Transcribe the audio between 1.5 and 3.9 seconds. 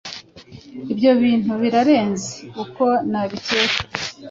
birarenze uko nabikeka